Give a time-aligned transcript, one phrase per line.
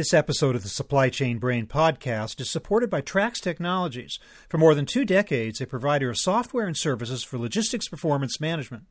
[0.00, 4.18] This episode of the Supply Chain Brain podcast is supported by Trax Technologies.
[4.48, 8.84] For more than two decades, a provider of software and services for logistics performance management.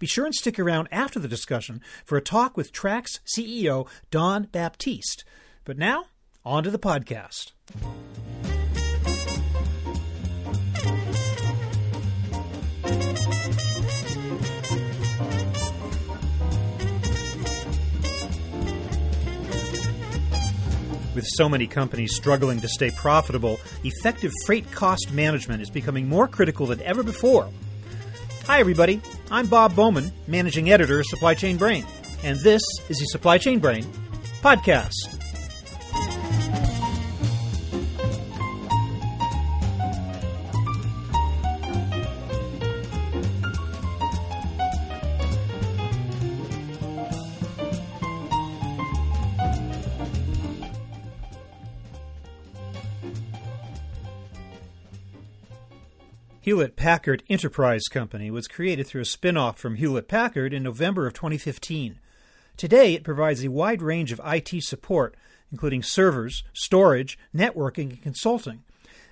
[0.00, 4.48] Be sure and stick around after the discussion for a talk with Trax CEO Don
[4.50, 5.24] Baptiste.
[5.62, 6.06] But now,
[6.44, 7.52] on to the podcast.
[21.14, 26.28] With so many companies struggling to stay profitable, effective freight cost management is becoming more
[26.28, 27.50] critical than ever before.
[28.46, 29.00] Hi, everybody.
[29.30, 31.84] I'm Bob Bowman, Managing Editor of Supply Chain Brain,
[32.22, 33.84] and this is the Supply Chain Brain
[34.40, 35.19] podcast.
[56.50, 61.06] Hewlett Packard Enterprise Company was created through a spin off from Hewlett Packard in November
[61.06, 62.00] of 2015.
[62.56, 65.16] Today, it provides a wide range of IT support,
[65.52, 68.64] including servers, storage, networking, and consulting.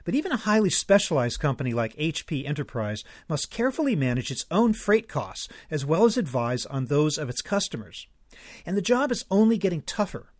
[0.04, 5.06] But even a highly specialized company like HP Enterprise must carefully manage its own freight
[5.06, 8.08] costs as well as advise on those of its customers.
[8.66, 10.32] And the job is only getting tougher.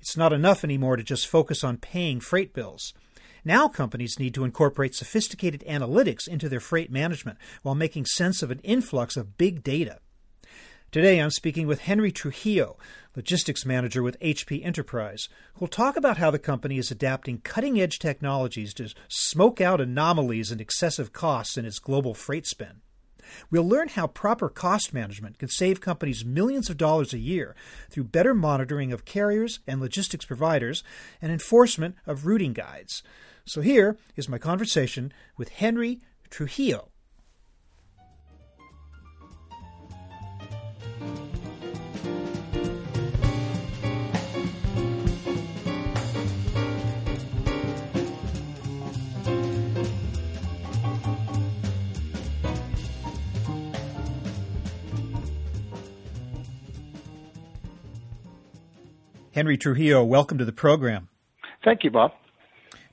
[0.00, 2.94] It's not enough anymore to just focus on paying freight bills.
[3.46, 8.50] Now companies need to incorporate sophisticated analytics into their freight management while making sense of
[8.50, 10.00] an influx of big data.
[10.90, 12.76] Today I'm speaking with Henry Trujillo,
[13.14, 18.00] logistics manager with HP Enterprise, who'll talk about how the company is adapting cutting edge
[18.00, 22.80] technologies to smoke out anomalies and excessive costs in its global freight spend.
[23.48, 27.54] We'll learn how proper cost management can save companies millions of dollars a year
[27.90, 30.82] through better monitoring of carriers and logistics providers
[31.22, 33.04] and enforcement of routing guides.
[33.48, 36.88] So here is my conversation with Henry Trujillo.
[59.32, 61.08] Henry Trujillo, welcome to the program.
[61.62, 62.10] Thank you, Bob.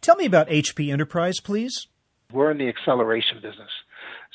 [0.03, 1.87] Tell me about HP Enterprise, please.
[2.29, 3.69] We're in the acceleration business.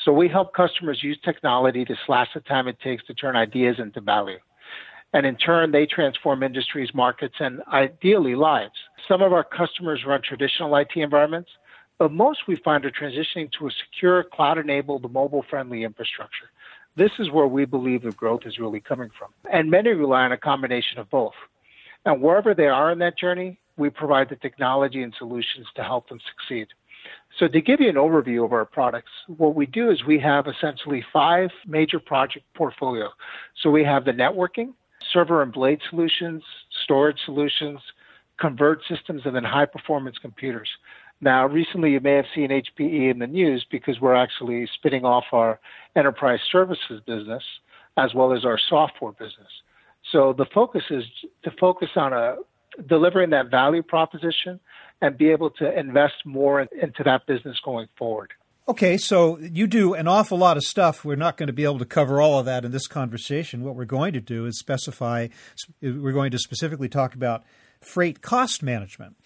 [0.02, 3.76] So we help customers use technology to slash the time it takes to turn ideas
[3.78, 4.38] into value.
[5.12, 8.72] And in turn, they transform industries, markets, and ideally lives.
[9.06, 11.50] Some of our customers run traditional IT environments,
[11.98, 16.48] but most we find are transitioning to a secure, cloud enabled, mobile friendly infrastructure.
[16.96, 19.28] This is where we believe the growth is really coming from.
[19.52, 21.34] And many rely on a combination of both.
[22.06, 26.08] And wherever they are in that journey, we provide the technology and solutions to help
[26.08, 26.68] them succeed.
[27.38, 30.46] So to give you an overview of our products, what we do is we have
[30.46, 33.08] essentially five major project portfolio.
[33.62, 34.72] So we have the networking,
[35.12, 36.42] server and blade solutions,
[36.84, 37.80] storage solutions,
[38.38, 40.68] converged systems, and then high performance computers.
[41.20, 45.24] Now, recently you may have seen HPE in the news because we're actually spinning off
[45.32, 45.58] our
[45.96, 47.42] enterprise services business
[47.96, 49.48] as well as our software business.
[50.12, 51.04] So the focus is
[51.42, 52.36] to focus on a
[52.86, 54.60] delivering that value proposition
[55.00, 58.32] and be able to invest more into that business going forward.
[58.68, 61.02] Okay, so you do an awful lot of stuff.
[61.02, 63.64] We're not going to be able to cover all of that in this conversation.
[63.64, 65.28] What we're going to do is specify,
[65.80, 67.44] we're going to specifically talk about
[67.80, 69.16] freight cost management.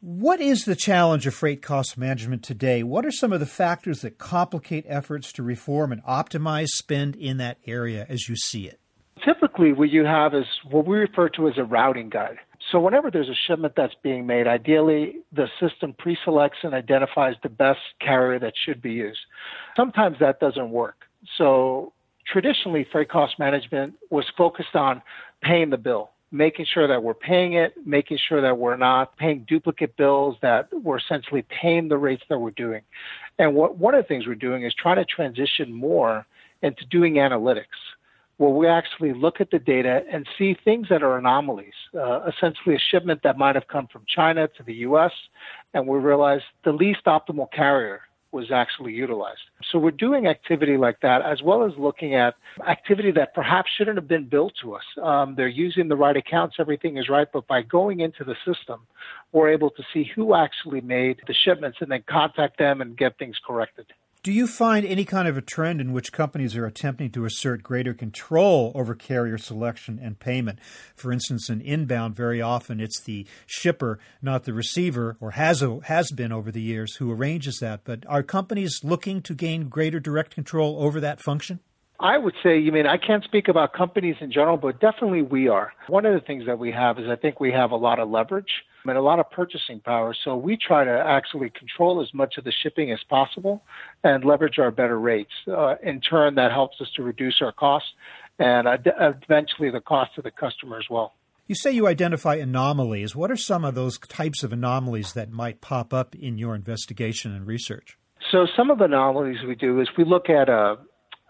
[0.00, 2.82] What is the challenge of freight cost management today?
[2.82, 7.36] What are some of the factors that complicate efforts to reform and optimize spend in
[7.36, 8.80] that area as you see it?
[9.24, 12.38] Typically, what you have is what we refer to as a routing guide.
[12.70, 17.48] So whenever there's a shipment that's being made, ideally the system pre-selects and identifies the
[17.48, 19.20] best carrier that should be used.
[19.76, 20.96] Sometimes that doesn't work.
[21.36, 21.92] So
[22.26, 25.02] traditionally, freight cost management was focused on
[25.42, 29.44] paying the bill, making sure that we're paying it, making sure that we're not paying
[29.46, 32.82] duplicate bills, that we're essentially paying the rates that we're doing.
[33.38, 36.26] And what one of the things we're doing is trying to transition more
[36.62, 37.64] into doing analytics
[38.36, 42.74] where we actually look at the data and see things that are anomalies, uh, essentially
[42.74, 45.12] a shipment that might have come from China to the US,
[45.72, 48.02] and we realize the least optimal carrier
[48.32, 49.42] was actually utilized.
[49.70, 52.34] So we're doing activity like that, as well as looking at
[52.66, 54.82] activity that perhaps shouldn't have been billed to us.
[55.00, 58.88] Um, they're using the right accounts, everything is right, but by going into the system,
[59.30, 63.16] we're able to see who actually made the shipments and then contact them and get
[63.18, 63.86] things corrected.
[64.24, 67.62] Do you find any kind of a trend in which companies are attempting to assert
[67.62, 70.60] greater control over carrier selection and payment?
[70.96, 76.10] For instance, in inbound, very often it's the shipper, not the receiver, or has, has
[76.10, 77.82] been over the years, who arranges that.
[77.84, 81.60] But are companies looking to gain greater direct control over that function?
[82.00, 85.48] I would say, you mean, I can't speak about companies in general, but definitely we
[85.48, 85.74] are.
[85.88, 88.08] One of the things that we have is I think we have a lot of
[88.08, 90.14] leverage and a lot of purchasing power.
[90.24, 93.62] So we try to actually control as much of the shipping as possible
[94.02, 95.32] and leverage our better rates.
[95.48, 97.88] Uh, in turn, that helps us to reduce our costs
[98.38, 101.12] and uh, eventually the cost to the customer as well.
[101.46, 103.14] You say you identify anomalies.
[103.14, 107.34] What are some of those types of anomalies that might pop up in your investigation
[107.34, 107.98] and research?
[108.30, 110.76] So, some of the anomalies we do is we look at uh,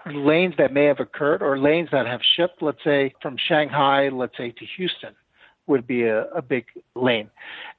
[0.06, 4.36] lanes that may have occurred or lanes that have shipped, let's say from Shanghai, let's
[4.36, 5.16] say to Houston
[5.66, 7.30] would be a, a big lane.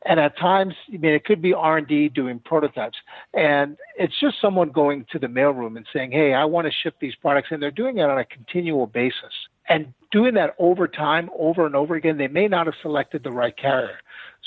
[0.06, 2.98] And at times, I mean, it could be R&D doing prototypes.
[3.34, 6.96] And it's just someone going to the mailroom and saying, hey, I want to ship
[7.00, 7.50] these products.
[7.52, 9.34] And they're doing it on a continual basis.
[9.68, 13.32] And doing that over time, over and over again, they may not have selected the
[13.32, 13.98] right carrier.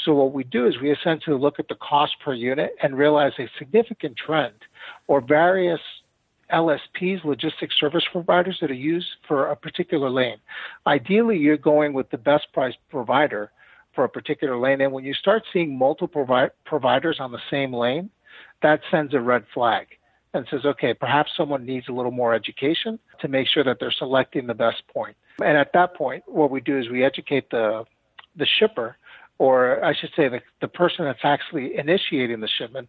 [0.04, 3.32] So what we do is we essentially look at the cost per unit and realize
[3.38, 4.54] a significant trend
[5.08, 5.80] or various
[6.52, 10.38] LSPs, logistics service providers that are used for a particular lane.
[10.86, 13.50] Ideally, you're going with the best price provider
[13.94, 14.80] for a particular lane.
[14.80, 18.10] And when you start seeing multiple provi- providers on the same lane,
[18.62, 19.88] that sends a red flag
[20.34, 23.90] and says, okay, perhaps someone needs a little more education to make sure that they're
[23.90, 25.16] selecting the best point.
[25.42, 27.84] And at that point, what we do is we educate the
[28.36, 28.96] the shipper,
[29.38, 32.88] or I should say the, the person that's actually initiating the shipment,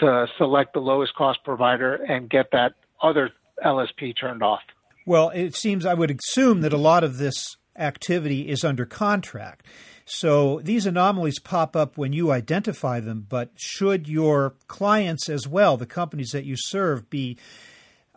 [0.00, 3.30] to select the lowest cost provider and get that other
[3.64, 4.60] LSP turned off.
[5.06, 9.66] Well, it seems I would assume that a lot of this activity is under contract.
[10.04, 15.76] So these anomalies pop up when you identify them, but should your clients as well,
[15.76, 17.38] the companies that you serve, be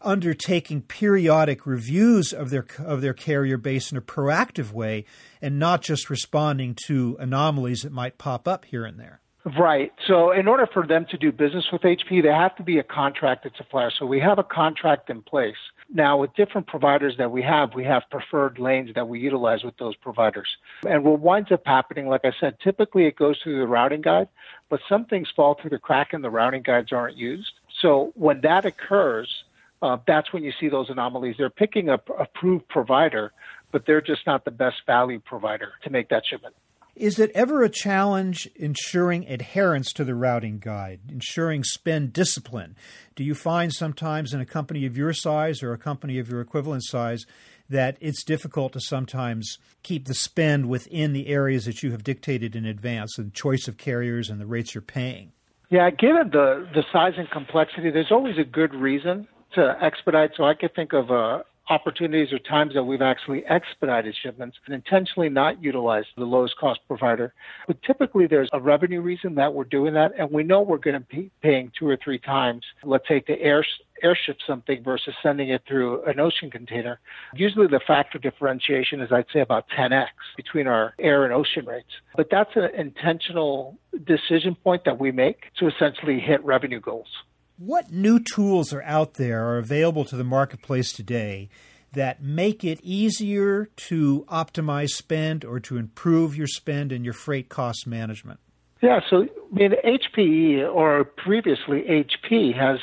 [0.01, 5.05] undertaking periodic reviews of their of their carrier base in a proactive way
[5.41, 9.21] and not just responding to anomalies that might pop up here and there?
[9.45, 9.91] Right.
[10.07, 12.83] So, in order for them to do business with HP, they have to be a
[12.83, 13.91] contracted supplier.
[13.91, 15.57] So, we have a contract in place.
[15.93, 19.75] Now, with different providers that we have, we have preferred lanes that we utilize with
[19.77, 20.47] those providers.
[20.87, 24.29] And what winds up happening, like I said, typically it goes through the routing guide,
[24.69, 27.51] but some things fall through the crack and the routing guides aren't used.
[27.81, 29.43] So, when that occurs,
[29.81, 31.35] uh, that's when you see those anomalies.
[31.37, 33.33] They're picking a approved provider,
[33.73, 36.55] but they're just not the best value provider to make that shipment.
[36.95, 42.75] Is it ever a challenge ensuring adherence to the routing guide, ensuring spend discipline?
[43.15, 46.39] Do you find sometimes in a company of your size or a company of your
[46.39, 47.25] equivalent size
[47.67, 52.55] that it's difficult to sometimes keep the spend within the areas that you have dictated
[52.55, 55.31] in advance, the choice of carriers and the rates you're paying?
[55.71, 60.33] Yeah, given the, the size and complexity, there's always a good reason to expedite.
[60.37, 61.43] So I could think of a,
[61.73, 66.79] opportunities or times that we've actually expedited shipments and intentionally not utilized the lowest cost
[66.87, 67.33] provider.
[67.65, 71.01] But typically there's a revenue reason that we're doing that, and we know we're going
[71.01, 73.65] to be paying two or three times, let's say to air
[74.01, 76.99] airship something versus sending it through an ocean container.
[77.35, 81.87] Usually the factor differentiation is, I'd say, about 10x between our air and ocean rates.
[82.17, 87.07] But that's an intentional decision point that we make to essentially hit revenue goals.
[87.57, 91.49] What new tools are out there are available to the marketplace today
[91.91, 97.49] that make it easier to optimize spend or to improve your spend and your freight
[97.49, 98.39] cost management?
[98.81, 102.79] Yeah, so I mean, HPE or previously HP has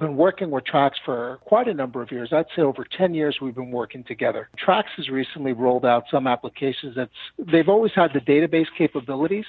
[0.00, 2.30] been working with Trax for quite a number of years.
[2.32, 4.48] I'd say over 10 years we've been working together.
[4.58, 9.44] Trax has recently rolled out some applications that's they've always had the database capabilities,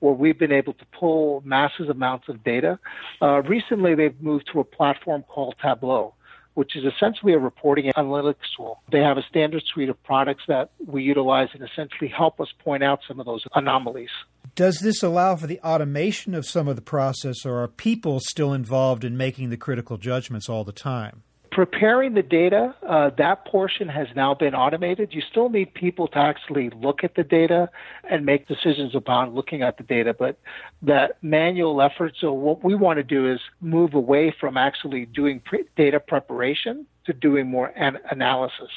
[0.00, 2.78] where we've been able to pull massive amounts of data.
[3.22, 6.14] Uh, recently, they've moved to a platform called Tableau,
[6.54, 8.80] which is essentially a reporting analytics tool.
[8.90, 12.82] They have a standard suite of products that we utilize and essentially help us point
[12.82, 14.10] out some of those anomalies.
[14.54, 18.52] Does this allow for the automation of some of the process, or are people still
[18.52, 21.22] involved in making the critical judgments all the time?
[21.50, 25.12] Preparing the data, uh, that portion has now been automated.
[25.12, 27.68] You still need people to actually look at the data
[28.08, 30.38] and make decisions upon looking at the data, but
[30.82, 32.14] that manual effort.
[32.20, 36.86] So what we want to do is move away from actually doing pre- data preparation
[37.06, 38.70] to doing more an- analysis.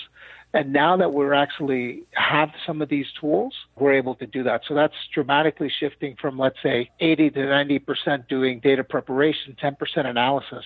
[0.53, 4.61] And now that we're actually have some of these tools, we're able to do that.
[4.67, 10.63] So that's dramatically shifting from, let's say, 80 to 90% doing data preparation, 10% analysis.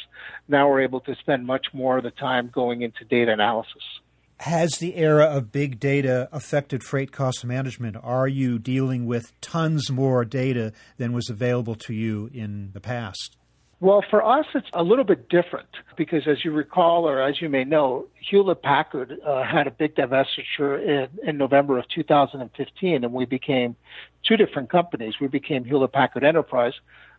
[0.50, 3.84] Now we're able to spend much more of the time going into data analysis.
[4.42, 7.96] Has the era of big data affected freight cost management?
[8.04, 13.37] Are you dealing with tons more data than was available to you in the past?
[13.80, 17.48] Well, for us, it's a little bit different because, as you recall, or as you
[17.48, 23.14] may know, Hewlett Packard uh, had a big divestiture in, in November of 2015, and
[23.14, 23.76] we became
[24.24, 25.16] two different companies.
[25.22, 26.74] We became Hewlett Packard Enterprise,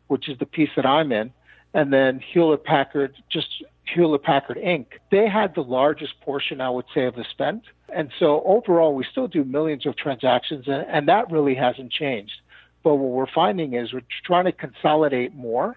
[0.08, 1.32] which is the piece that I'm in,
[1.74, 4.86] and then Hewlett Packard, just Hewlett Packard Inc.
[5.12, 7.62] They had the largest portion, I would say, of the spend.
[7.94, 12.40] And so overall, we still do millions of transactions, and, and that really hasn't changed.
[12.82, 15.76] But what we're finding is we're trying to consolidate more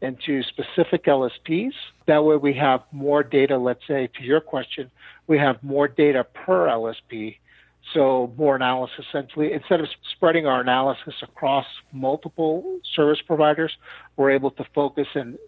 [0.00, 1.72] into specific LSPs.
[2.06, 4.90] That way we have more data, let's say to your question,
[5.26, 7.36] we have more data per LSP.
[7.94, 9.52] So more analysis essentially.
[9.52, 13.76] Instead of spreading our analysis across multiple service providers,
[14.16, 15.38] we're able to focus in,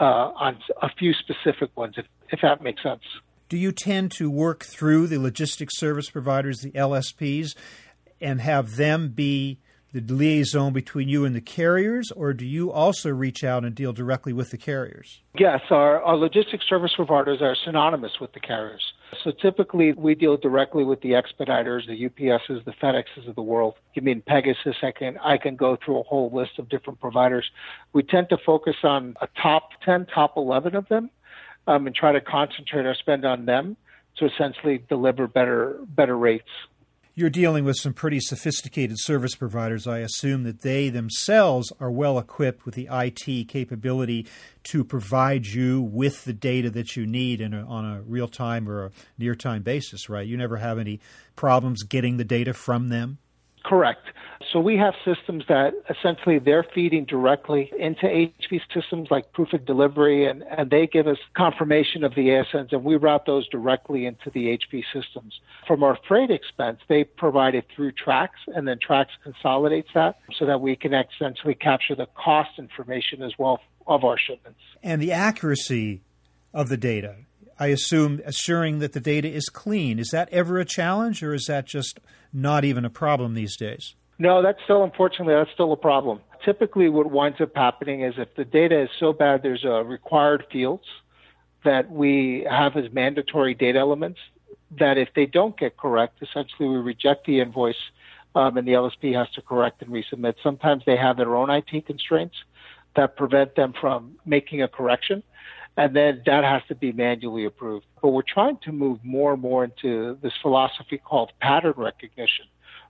[0.00, 3.02] uh, on a few specific ones, if, if that makes sense.
[3.48, 7.54] Do you tend to work through the logistics service providers, the LSPs,
[8.20, 9.58] and have them be
[9.92, 13.92] the liaison between you and the carriers, or do you also reach out and deal
[13.92, 15.20] directly with the carriers?
[15.38, 18.82] Yes, our, our logistics service providers are synonymous with the carriers.
[19.22, 23.74] So typically we deal directly with the expediters, the UPSs, the FedExes of the world.
[23.92, 27.44] You mean Pegasus, I can I can go through a whole list of different providers.
[27.92, 31.10] We tend to focus on a top 10, top 11 of them
[31.66, 33.76] um, and try to concentrate our spend on them
[34.16, 36.48] to essentially deliver better better rates
[37.14, 39.86] you're dealing with some pretty sophisticated service providers.
[39.86, 44.26] I assume that they themselves are well equipped with the IT capability
[44.64, 48.86] to provide you with the data that you need a, on a real time or
[48.86, 50.26] a near time basis, right?
[50.26, 51.00] You never have any
[51.36, 53.18] problems getting the data from them?
[53.64, 54.02] Correct.
[54.52, 59.64] So we have systems that essentially they're feeding directly into HP systems like proof of
[59.64, 64.04] delivery, and, and they give us confirmation of the ASNs, and we route those directly
[64.04, 65.40] into the HP systems.
[65.66, 70.46] From our freight expense, they provide it through Trax, and then Trax consolidates that so
[70.46, 74.60] that we can essentially capture the cost information as well of our shipments.
[74.82, 76.02] And the accuracy
[76.52, 77.16] of the data.
[77.62, 80.00] I assume assuring that the data is clean.
[80.00, 82.00] Is that ever a challenge, or is that just
[82.32, 83.94] not even a problem these days?
[84.18, 86.18] No, that's still, unfortunately, that's still a problem.
[86.44, 90.44] Typically, what winds up happening is if the data is so bad, there's a required
[90.50, 90.82] fields
[91.64, 94.18] that we have as mandatory data elements
[94.80, 97.76] that if they don't get correct, essentially we reject the invoice
[98.34, 100.34] um, and the LSP has to correct and resubmit.
[100.42, 102.34] Sometimes they have their own IT constraints
[102.96, 105.22] that prevent them from making a correction,
[105.76, 107.86] and then that has to be manually approved.
[108.00, 112.46] But we're trying to move more and more into this philosophy called pattern recognition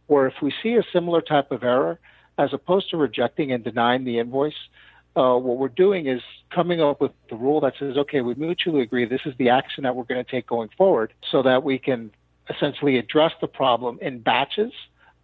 [0.07, 1.99] where if we see a similar type of error,
[2.39, 4.55] as opposed to rejecting and denying the invoice,
[5.17, 8.81] uh, what we're doing is coming up with the rule that says, okay, we mutually
[8.81, 11.79] agree this is the action that we're going to take going forward so that we
[11.79, 12.11] can
[12.49, 14.73] essentially address the problem in batches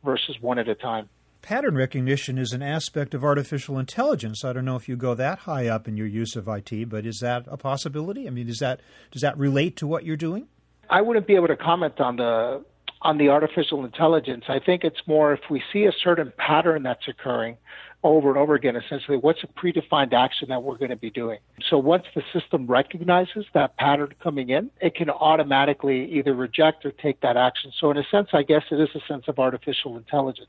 [0.05, 1.09] versus one at a time.
[1.42, 4.45] Pattern recognition is an aspect of artificial intelligence.
[4.45, 7.07] I don't know if you go that high up in your use of IT, but
[7.07, 8.26] is that a possibility?
[8.26, 8.80] I mean, is that
[9.11, 10.49] does that relate to what you're doing?
[10.90, 12.64] I wouldn't be able to comment on the
[13.02, 14.45] on the artificial intelligence.
[14.49, 17.57] I think it's more if we see a certain pattern that's occurring
[18.04, 21.38] over and over again, essentially, what's a predefined action that we're going to be doing?
[21.68, 26.92] So once the system recognizes that pattern coming in, it can automatically either reject or
[26.92, 27.73] take that action.
[27.80, 30.49] So in a sense, I guess it is a sense of artificial intelligence.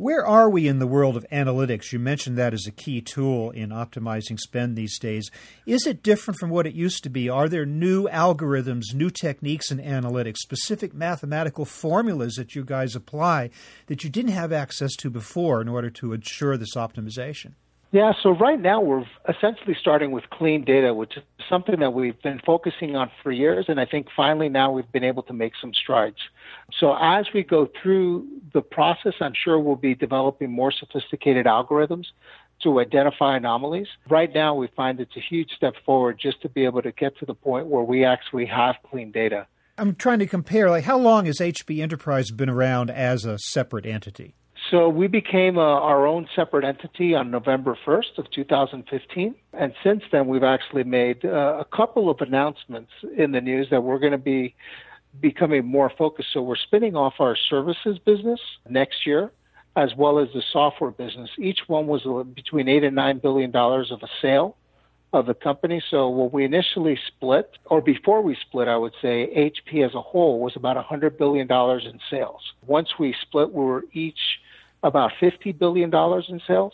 [0.00, 1.92] Where are we in the world of analytics?
[1.92, 5.30] You mentioned that as a key tool in optimizing spend these days.
[5.66, 7.28] Is it different from what it used to be?
[7.28, 13.50] Are there new algorithms, new techniques in analytics, specific mathematical formulas that you guys apply
[13.88, 17.52] that you didn't have access to before in order to ensure this optimization?
[17.92, 22.20] Yeah, so right now we're essentially starting with clean data, which is something that we've
[22.22, 25.54] been focusing on for years, and I think finally now we've been able to make
[25.60, 26.18] some strides.
[26.78, 32.06] So as we go through the process, I'm sure we'll be developing more sophisticated algorithms
[32.62, 33.88] to identify anomalies.
[34.08, 37.18] Right now, we find it's a huge step forward just to be able to get
[37.18, 39.48] to the point where we actually have clean data.
[39.78, 43.86] I'm trying to compare, like, how long has HP Enterprise been around as a separate
[43.86, 44.36] entity?
[44.70, 49.34] So we became uh, our own separate entity on November 1st of 2015.
[49.52, 53.82] And since then, we've actually made uh, a couple of announcements in the news that
[53.82, 54.54] we're going to be
[55.20, 56.28] becoming more focused.
[56.32, 59.32] So we're spinning off our services business next year,
[59.74, 61.30] as well as the software business.
[61.36, 62.02] Each one was
[62.36, 64.56] between eight and nine billion dollars of a sale
[65.12, 65.82] of the company.
[65.90, 70.00] So when we initially split, or before we split, I would say HP as a
[70.00, 72.42] whole was about $100 billion in sales.
[72.64, 74.20] Once we split, we were each
[74.82, 75.92] about $50 billion
[76.28, 76.72] in sales.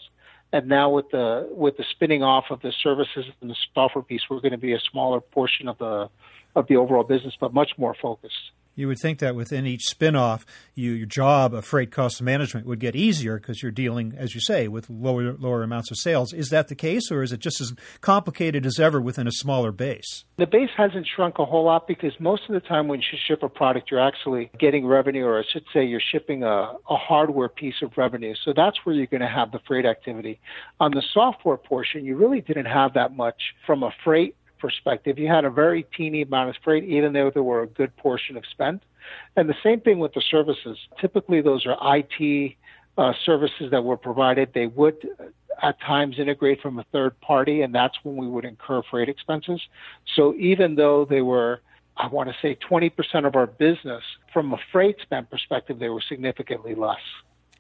[0.53, 4.23] And now with the with the spinning off of the services and the software piece,
[4.31, 6.09] we're going to be a smaller portion of the
[6.55, 8.53] of the overall business, but much more focused.
[8.77, 12.79] You would think that within each spinoff, you, your job of freight cost management would
[12.79, 16.35] get easier because you're dealing, as you say, with lower lower amounts of sales.
[16.35, 19.73] Is that the case, or is it just as complicated as ever within a smaller
[19.73, 20.25] base?
[20.37, 23.43] The base hasn't shrunk a whole lot because most of the time when you ship
[23.43, 27.49] a product, you're actually getting revenue, or I should say, you're shipping a, a hardware
[27.49, 28.35] piece of revenue.
[28.45, 30.39] So that's where you're going to have the freight activity.
[30.81, 35.29] On the software portion, you really didn't have that much from a freight perspective, you
[35.29, 38.45] had a very teeny amount of freight, even though there were a good portion of
[38.51, 38.81] spend.
[39.37, 40.79] And the same thing with the services.
[41.01, 42.57] Typically, those are IT
[42.99, 44.53] uh, services that were provided.
[44.55, 45.09] They would
[45.63, 49.61] at times integrate from a third party, and that's when we would incur freight expenses.
[50.15, 51.61] So even though they were,
[51.97, 56.03] I want to say, 20% of our business, from a freight spend perspective, they were
[56.07, 57.01] significantly less.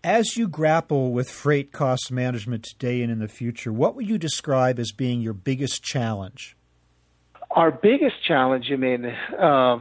[0.04, 4.18] As you grapple with freight cost management today and in the future, what would you
[4.18, 6.56] describe as being your biggest challenge?
[7.56, 9.78] Our biggest challenge, you mean, uh,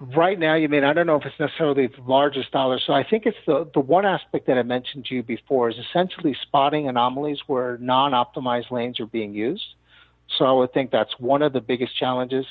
[0.00, 2.78] right now, you mean, I don't know if it's necessarily the largest dollar.
[2.86, 5.74] So I think it's the, the one aspect that I mentioned to you before is
[5.90, 9.64] essentially spotting anomalies where non optimized lanes are being used.
[10.38, 12.46] So I would think that's one of the biggest challenges.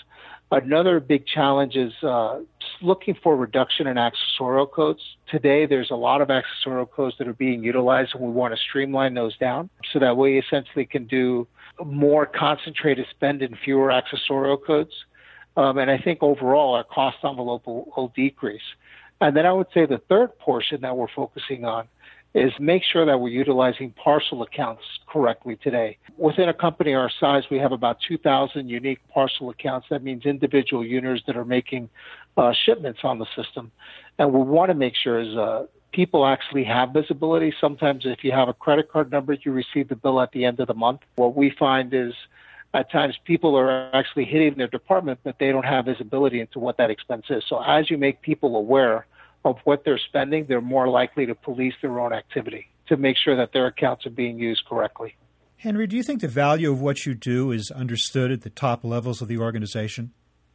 [0.52, 2.40] Another big challenge is uh,
[2.82, 5.02] looking for reduction in accessorial codes.
[5.30, 8.60] Today, there's a lot of accessorial codes that are being utilized, and we want to
[8.60, 11.48] streamline those down so that we essentially can do
[11.86, 14.94] more concentrated spend and fewer accessorial codes.
[15.56, 18.62] Um, and I think overall our cost envelope will, will decrease.
[19.20, 21.88] And then I would say the third portion that we're focusing on
[22.36, 25.98] is make sure that we're utilizing parcel accounts correctly today.
[26.18, 29.88] Within a company our size, we have about 2,000 unique parcel accounts.
[29.90, 31.90] That means individual units that are making
[32.36, 33.72] uh, shipments on the system.
[34.20, 35.66] And we want to make sure is uh,
[35.98, 37.52] people actually have visibility.
[37.60, 40.60] Sometimes, if you have a credit card number, you receive the bill at the end
[40.60, 41.02] of the month.
[41.16, 42.14] What we find is
[42.72, 46.78] at times people are actually hitting their department, but they don't have visibility into what
[46.78, 47.44] that expense is.
[47.50, 49.08] So, as you make people aware
[49.44, 53.36] of what they're spending, they're more likely to police their own activity to make sure
[53.36, 55.16] that their accounts are being used correctly.
[55.56, 58.84] Henry, do you think the value of what you do is understood at the top
[58.84, 60.12] levels of the organization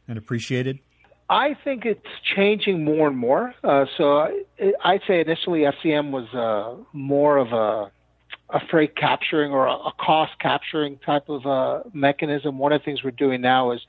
[0.07, 0.79] and appreciated?
[1.29, 2.01] I think it's
[2.35, 3.53] changing more and more.
[3.63, 4.27] Uh, so
[4.83, 7.91] I'd say initially FCM was uh, more of a,
[8.49, 12.57] a freight capturing or a, a cost capturing type of uh, mechanism.
[12.57, 13.81] One of the things we're doing now is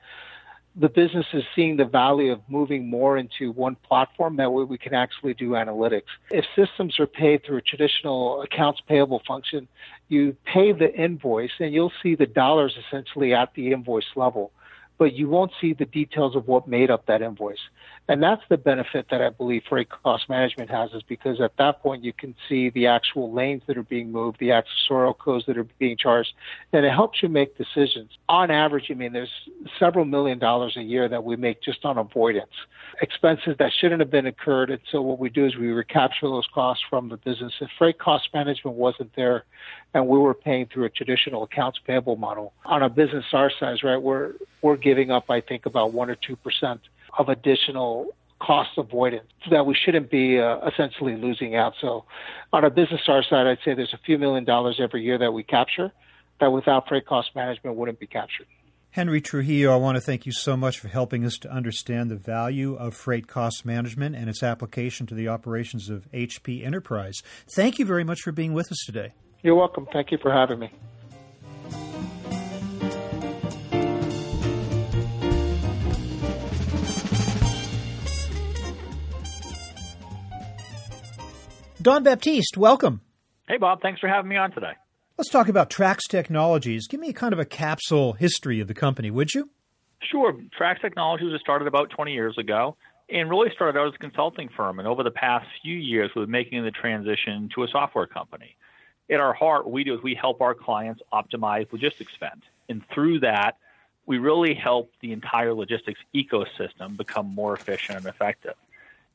[0.77, 4.37] the business is seeing the value of moving more into one platform.
[4.37, 6.03] That way we can actually do analytics.
[6.31, 9.69] If systems are paid through a traditional accounts payable function,
[10.09, 14.51] you pay the invoice and you'll see the dollars essentially at the invoice level
[14.99, 17.59] but you won't see the details of what made up that invoice.
[18.07, 21.81] And that's the benefit that I believe freight cost management has is because at that
[21.83, 25.57] point you can see the actual lanes that are being moved, the accessorial codes that
[25.57, 26.35] are being charged,
[26.75, 28.11] and it helps you make decisions.
[28.29, 29.33] On average, I mean, there's
[29.79, 32.53] several million dollars a year that we make just on avoidance,
[33.01, 34.69] expenses that shouldn't have been incurred.
[34.69, 37.55] And so what we do is we recapture those costs from the business.
[37.63, 39.45] If freight cost management wasn't there
[39.95, 43.83] and we were paying through a traditional accounts payable model on a business our size,
[43.83, 46.79] right, we're, we're giving up, I think, about one or 2%
[47.19, 51.75] of additional cost avoidance that we shouldn't be uh, essentially losing out.
[51.81, 52.05] So,
[52.53, 55.33] on a business our side, I'd say there's a few million dollars every year that
[55.33, 55.93] we capture
[56.41, 58.47] that without freight cost management wouldn't be captured.
[58.91, 62.17] Henry Trujillo, I want to thank you so much for helping us to understand the
[62.17, 67.21] value of freight cost management and its application to the operations of HP Enterprise.
[67.57, 69.13] Thank you very much for being with us today.
[69.43, 69.89] You're welcome.
[69.93, 70.71] Thank you for having me.
[81.85, 83.03] Don Baptiste, welcome.
[83.47, 83.83] Hey, Bob.
[83.83, 84.73] Thanks for having me on today.
[85.19, 86.89] Let's talk about Trax Technologies.
[86.89, 89.51] Give me kind of a capsule history of the company, would you?
[90.01, 90.33] Sure.
[90.59, 92.75] Trax Technologies was started about 20 years ago
[93.11, 94.79] and really started out as a consulting firm.
[94.79, 98.57] And over the past few years, we've been making the transition to a software company.
[99.11, 102.45] At our heart, what we do is we help our clients optimize logistics spend.
[102.71, 103.59] And through that,
[104.07, 108.55] we really help the entire logistics ecosystem become more efficient and effective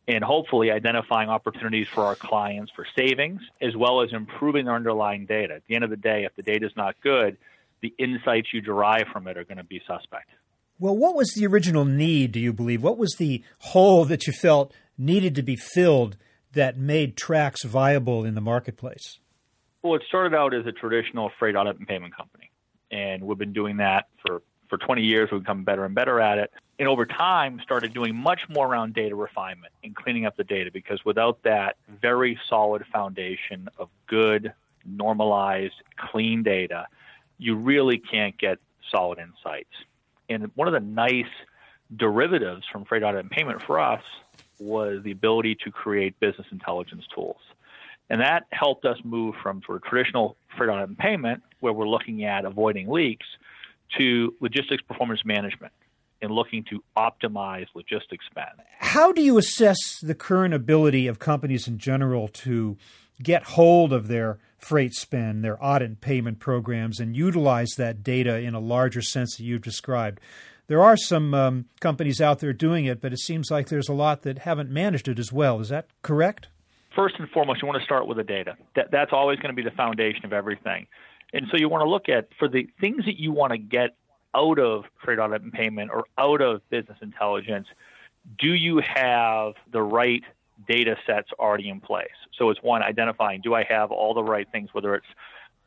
[0.10, 5.28] and hopefully identifying opportunities for our clients for savings as well as improving their underlying
[5.28, 5.54] data.
[5.54, 7.38] At the end of the day, if the data is not good,
[7.82, 10.32] the insights you derive from it are going to be suspect.
[10.80, 12.82] Well, what was the original need, do you believe?
[12.82, 16.18] What was the hole that you felt needed to be filled
[16.54, 19.20] that made Trax viable in the marketplace?
[19.84, 22.50] Well, it started out as a traditional freight audit and payment company.
[22.92, 25.30] And we've been doing that for, for 20 years.
[25.32, 28.94] We've become better and better at it and over time started doing much more around
[28.94, 34.54] data refinement and cleaning up the data because without that very solid foundation of good
[34.86, 36.88] normalized clean data
[37.38, 38.58] you really can't get
[38.90, 39.74] solid insights
[40.30, 41.26] and one of the nice
[41.96, 44.04] derivatives from freight audit and payment for us
[44.60, 47.40] was the ability to create business intelligence tools.
[48.10, 51.88] And that helped us move from sort of traditional freight audit and payment, where we're
[51.88, 53.26] looking at avoiding leaks,
[53.98, 55.72] to logistics performance management
[56.22, 58.62] and looking to optimize logistics spend.
[58.80, 62.78] How do you assess the current ability of companies in general to
[63.22, 68.54] get hold of their freight spend, their audit payment programs, and utilize that data in
[68.54, 70.20] a larger sense that you've described?
[70.68, 73.94] There are some um, companies out there doing it, but it seems like there's a
[73.94, 75.60] lot that haven't managed it as well.
[75.60, 76.48] Is that correct?
[76.96, 78.56] First and foremost, you want to start with the data.
[78.76, 80.86] That, that's always going to be the foundation of everything.
[81.34, 83.96] And so you want to look at for the things that you want to get
[84.36, 87.68] out of freight audit and payment or out of business intelligence,
[88.38, 90.24] do you have the right
[90.68, 92.08] data sets already in place?
[92.38, 95.08] So it's one, identifying do I have all the right things, whether it's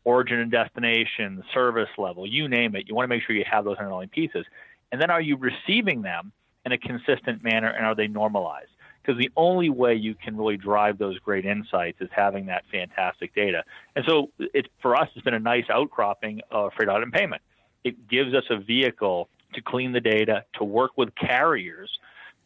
[0.05, 2.89] origin and destination, service level, you name it.
[2.89, 4.45] You want to make sure you have those underlying pieces.
[4.91, 6.33] And then are you receiving them
[6.65, 8.69] in a consistent manner and are they normalized?
[9.01, 13.35] Because the only way you can really drive those great insights is having that fantastic
[13.35, 13.65] data.
[13.97, 14.31] And so
[14.81, 17.43] for us, it's been a nice outcropping of freight audit and payment.
[17.85, 21.91] It gives us a vehicle to clean the data, to work with carriers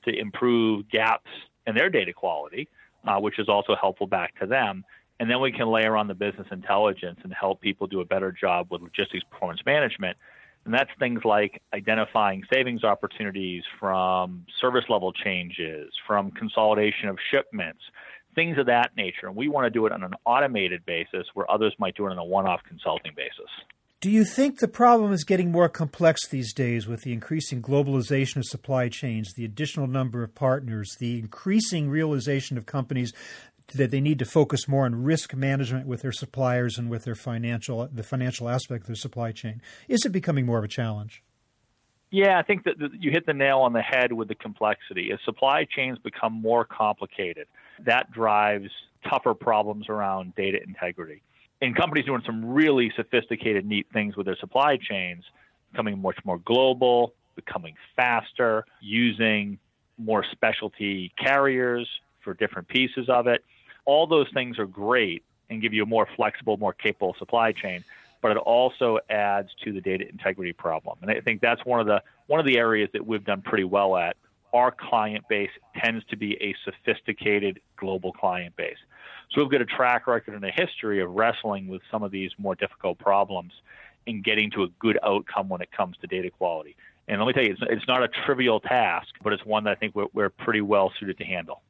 [0.04, 1.30] to improve gaps
[1.66, 2.68] in their data quality,
[3.06, 4.84] uh, which is also helpful back to them.
[5.18, 8.30] And then we can layer on the business intelligence and help people do a better
[8.32, 10.16] job with logistics performance management
[10.66, 17.80] and that's things like identifying savings opportunities from service level changes, from consolidation of shipments,
[18.34, 19.28] things of that nature.
[19.28, 22.10] And we want to do it on an automated basis where others might do it
[22.10, 23.48] on a one off consulting basis.
[24.00, 28.36] Do you think the problem is getting more complex these days with the increasing globalization
[28.36, 33.14] of supply chains, the additional number of partners, the increasing realization of companies
[33.74, 37.14] that they need to focus more on risk management with their suppliers and with their
[37.14, 39.62] financial the financial aspect of their supply chain.
[39.88, 41.22] Is it becoming more of a challenge?
[42.10, 45.10] Yeah, I think that you hit the nail on the head with the complexity.
[45.10, 47.48] As supply chains become more complicated,
[47.84, 48.70] that drives
[49.08, 51.22] tougher problems around data integrity.
[51.62, 55.24] And companies doing some really sophisticated, neat things with their supply chains,
[55.72, 59.58] becoming much more global, becoming faster, using
[59.98, 61.88] more specialty carriers
[62.22, 63.42] for different pieces of it
[63.86, 67.82] all those things are great and give you a more flexible, more capable supply chain,
[68.20, 70.98] but it also adds to the data integrity problem.
[71.00, 73.64] And I think that's one of the one of the areas that we've done pretty
[73.64, 74.16] well at.
[74.56, 75.50] Our client base
[75.84, 78.78] tends to be a sophisticated global client base.
[79.30, 82.30] So we've got a track record and a history of wrestling with some of these
[82.38, 83.52] more difficult problems
[84.06, 86.74] and getting to a good outcome when it comes to data quality.
[87.06, 89.72] And let me tell you, it's, it's not a trivial task, but it's one that
[89.72, 91.60] I think we're, we're pretty well suited to handle.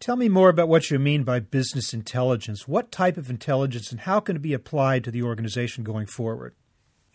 [0.00, 2.66] Tell me more about what you mean by business intelligence.
[2.66, 6.54] What type of intelligence and how can it be applied to the organization going forward?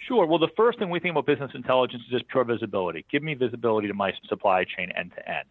[0.07, 0.25] Sure.
[0.25, 3.05] Well, the first thing we think about business intelligence is just pure visibility.
[3.11, 5.47] Give me visibility to my supply chain end to end.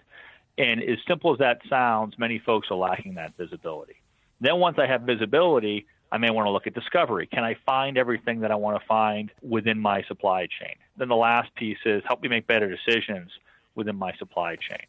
[0.56, 3.96] And as simple as that sounds, many folks are lacking that visibility.
[4.40, 7.26] Then once I have visibility, I may want to look at discovery.
[7.26, 10.76] Can I find everything that I want to find within my supply chain?
[10.96, 13.30] Then the last piece is help me make better decisions
[13.74, 14.86] within my supply chain.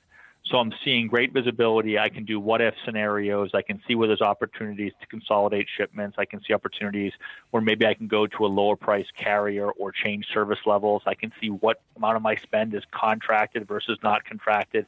[0.49, 1.99] So I'm seeing great visibility.
[1.99, 3.51] I can do what if scenarios.
[3.53, 6.15] I can see where there's opportunities to consolidate shipments.
[6.17, 7.11] I can see opportunities
[7.51, 11.01] where maybe I can go to a lower price carrier or change service levels.
[11.05, 14.85] I can see what amount of my spend is contracted versus not contracted.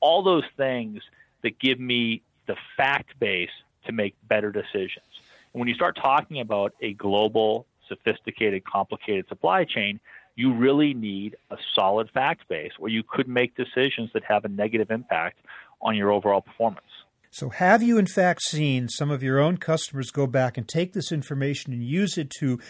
[0.00, 1.02] All those things
[1.42, 3.50] that give me the fact base
[3.84, 5.04] to make better decisions.
[5.52, 10.00] And when you start talking about a global, sophisticated, complicated supply chain,
[10.36, 14.48] you really need a solid fact base where you could make decisions that have a
[14.48, 15.38] negative impact
[15.80, 16.86] on your overall performance.
[17.30, 20.92] So, have you in fact seen some of your own customers go back and take
[20.92, 22.60] this information and use it to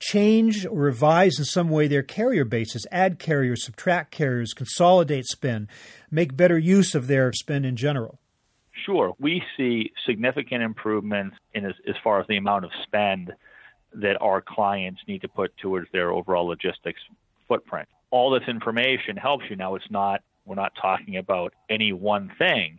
[0.00, 5.68] change or revise in some way their carrier bases, add carriers, subtract carriers, consolidate spend,
[6.10, 8.18] make better use of their spend in general?
[8.84, 9.14] Sure.
[9.18, 13.32] We see significant improvements in as, as far as the amount of spend
[13.94, 17.00] that our clients need to put towards their overall logistics
[17.46, 17.88] footprint.
[18.10, 19.56] All this information helps you.
[19.56, 22.78] Now, it's not, we're not talking about any one thing,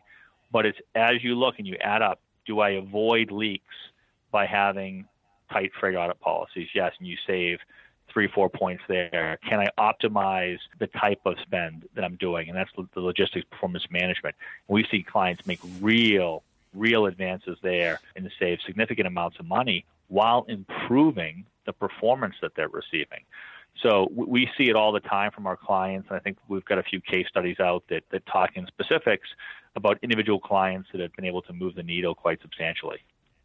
[0.51, 3.75] but it's as you look and you add up, do I avoid leaks
[4.31, 5.05] by having
[5.51, 6.69] tight freight audit policies?
[6.73, 7.59] Yes, and you save
[8.11, 9.37] three, four points there.
[9.47, 12.49] Can I optimize the type of spend that I'm doing?
[12.49, 14.35] And that's the logistics performance management.
[14.67, 16.43] We see clients make real,
[16.73, 22.67] real advances there and save significant amounts of money while improving the performance that they're
[22.67, 23.23] receiving.
[23.81, 26.07] So we see it all the time from our clients.
[26.09, 29.29] And I think we've got a few case studies out that, that talk in specifics
[29.75, 32.97] about individual clients that have been able to move the needle quite substantially.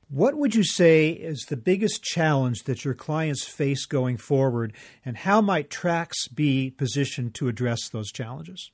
[0.09, 4.75] What would you say is the biggest challenge that your clients face going forward,
[5.05, 8.71] and how might TRAX be positioned to address those challenges?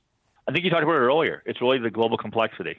[0.47, 1.41] I think you talked about it earlier.
[1.45, 2.77] It's really the global complexity.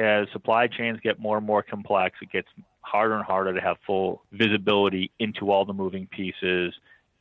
[0.00, 2.48] as supply chains get more and more complex, it gets
[2.90, 6.74] harder and harder to have full visibility into all the moving pieces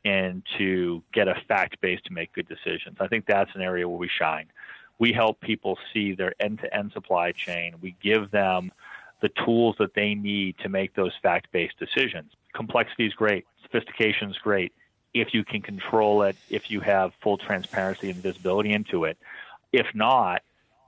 [0.03, 2.97] and to get a fact base to make good decisions.
[2.99, 4.47] I think that's an area where we shine.
[4.97, 7.75] We help people see their end to end supply chain.
[7.81, 8.71] We give them
[9.21, 12.31] the tools that they need to make those fact based decisions.
[12.53, 14.73] Complexity is great, sophistication is great.
[15.13, 19.17] If you can control it, if you have full transparency and visibility into it.
[19.71, 20.41] If not,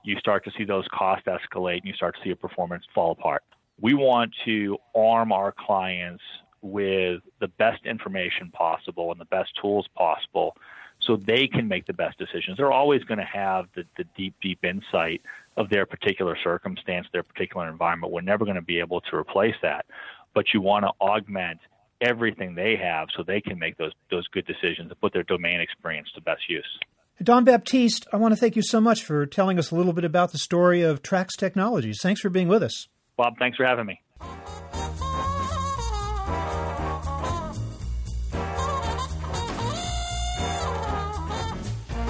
[0.04, 3.12] you start to see those costs escalate and you start to see a performance fall
[3.12, 3.42] apart.
[3.80, 6.22] We want to arm our clients
[6.60, 10.56] with the best information possible and the best tools possible
[11.00, 12.56] so they can make the best decisions.
[12.56, 15.20] They're always going to have the, the deep, deep insight
[15.56, 18.12] of their particular circumstance, their particular environment.
[18.12, 19.86] We're never going to be able to replace that.
[20.34, 21.58] But you want to augment
[22.00, 25.60] everything they have so they can make those those good decisions and put their domain
[25.60, 26.78] experience to best use.
[27.22, 30.04] Don Baptiste, I want to thank you so much for telling us a little bit
[30.04, 31.98] about the story of Trax Technologies.
[32.02, 32.88] Thanks for being with us.
[33.16, 34.00] Bob, thanks for having me.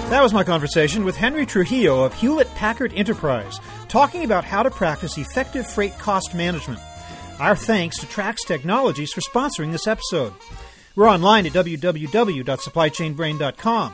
[0.09, 4.69] That was my conversation with Henry Trujillo of Hewlett Packard Enterprise, talking about how to
[4.69, 6.79] practice effective freight cost management.
[7.39, 10.33] Our thanks to Trax Technologies for sponsoring this episode.
[10.95, 13.93] We're online at www.supplychainbrain.com,